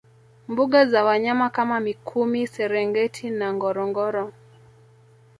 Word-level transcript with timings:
Mbuga 0.47 0.85
za 0.85 1.03
wanyama 1.03 1.49
kama 1.49 1.79
mikumi 1.79 2.47
serengeti 2.47 3.29
na 3.29 3.53
ngorongoro 3.53 4.33